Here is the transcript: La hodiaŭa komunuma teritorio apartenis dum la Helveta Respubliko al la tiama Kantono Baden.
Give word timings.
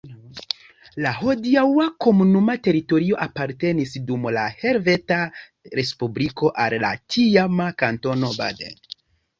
La 1.05 1.09
hodiaŭa 1.17 1.85
komunuma 2.05 2.55
teritorio 2.69 3.19
apartenis 3.27 3.93
dum 4.09 4.27
la 4.39 4.47
Helveta 4.63 5.21
Respubliko 5.83 6.53
al 6.67 6.79
la 6.87 6.95
tiama 7.17 7.71
Kantono 7.85 8.37
Baden. 8.43 8.79